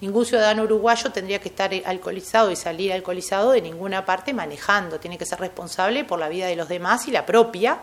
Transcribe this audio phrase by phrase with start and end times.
[0.00, 5.18] ningún ciudadano uruguayo tendría que estar alcoholizado y salir alcoholizado de ninguna parte manejando, tiene
[5.18, 7.80] que ser responsable por la vida de los demás y la propia.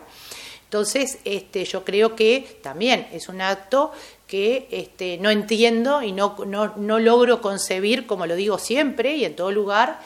[0.63, 3.91] Entonces, este, yo creo que también es un acto
[4.27, 9.25] que este, no entiendo y no, no, no logro concebir, como lo digo siempre y
[9.25, 9.99] en todo lugar,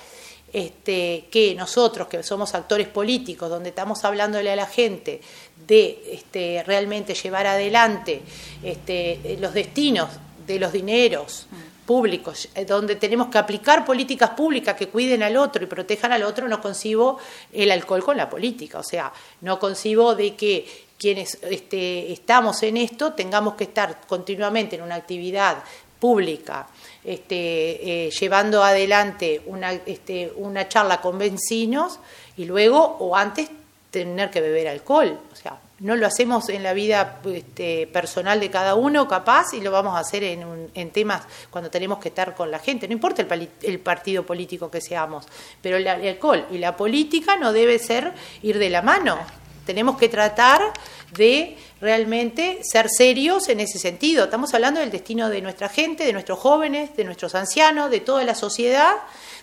[0.52, 5.22] este, que nosotros, que somos actores políticos, donde estamos hablándole a la gente
[5.68, 8.22] de este, realmente llevar adelante
[8.64, 10.10] este, los destinos
[10.46, 11.48] de los dineros
[11.90, 16.22] públicos, eh, donde tenemos que aplicar políticas públicas que cuiden al otro y protejan al
[16.22, 17.18] otro, no concibo
[17.52, 18.78] el alcohol con la política.
[18.78, 24.76] O sea, no concibo de que quienes este, estamos en esto tengamos que estar continuamente
[24.76, 25.64] en una actividad
[26.00, 26.68] pública,
[27.04, 32.00] este, eh, llevando adelante una, este, una charla con vecinos
[32.38, 33.50] y luego o antes
[33.90, 35.20] tener que beber alcohol.
[35.34, 39.62] O sea, no lo hacemos en la vida este, personal de cada uno, capaz, y
[39.62, 42.88] lo vamos a hacer en, en temas cuando tenemos que estar con la gente.
[42.88, 45.26] No importa el, el partido político que seamos,
[45.62, 49.39] pero el alcohol y la política no debe ser ir de la mano.
[49.70, 50.74] Tenemos que tratar
[51.12, 54.24] de realmente ser serios en ese sentido.
[54.24, 58.24] Estamos hablando del destino de nuestra gente, de nuestros jóvenes, de nuestros ancianos, de toda
[58.24, 58.96] la sociedad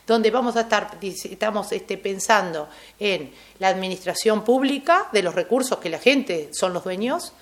[0.04, 2.68] donde vamos a estar, estamos este, pensando
[2.98, 7.32] en la administración pública, de los recursos que la gente son los dueños,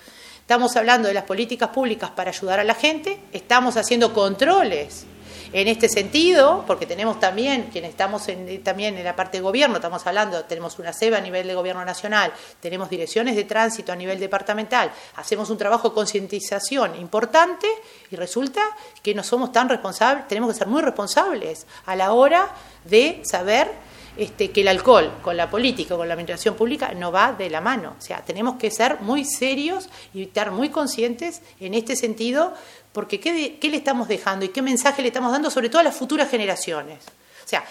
[0.41, 5.07] estamos hablando de las políticas públicas para ayudar a la gente, estamos haciendo controles
[5.55, 9.77] en este sentido, porque tenemos también, quienes estamos en, también en la parte de gobierno,
[9.77, 13.95] estamos hablando, tenemos una SEBA a nivel de gobierno nacional, tenemos direcciones de tránsito a
[13.95, 17.67] nivel departamental, hacemos un trabajo de concientización importante
[18.11, 18.59] y resulta
[19.01, 23.71] que no somos tan responsables, tenemos que ser muy responsables a la hora de saber
[24.17, 27.61] este, que el alcohol con la política, con la administración pública, no va de la
[27.61, 27.95] mano.
[27.97, 32.53] O sea, tenemos que ser muy serios y estar muy conscientes en este sentido,
[32.93, 35.83] porque ¿qué, ¿qué, le estamos dejando y qué mensaje le estamos dando sobre todo a
[35.83, 36.99] las futuras generaciones?
[37.43, 37.63] O sea,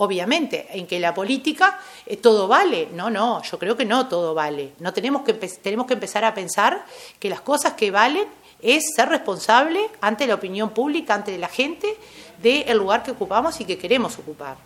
[0.00, 2.88] obviamente, en que la política eh, todo vale.
[2.94, 4.72] No, no, yo creo que no todo vale.
[4.78, 6.84] No tenemos que, tenemos que empezar a pensar
[7.18, 8.26] que las cosas que valen
[8.62, 11.96] es ser responsable ante la opinión pública, ante la gente,
[12.42, 14.56] del lugar que ocupamos y que queremos ocupar.